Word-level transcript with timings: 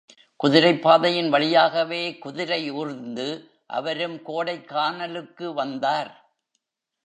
குதிரைப் 0.35 0.81
பாதையின் 0.81 1.29
வழியாகவே 1.29 2.17
குதிரையூர்ந்து 2.25 3.49
அவரும் 3.67 4.15
கோடைக்கானலுக்கு 4.25 5.53
வந்தார். 5.53 6.33